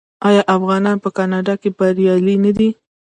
آیا 0.27 0.43
افغانان 0.55 0.97
په 1.03 1.09
کاناډا 1.17 1.53
کې 1.61 1.69
بریالي 1.77 2.35
نه 2.45 2.51
دي؟ 2.57 2.69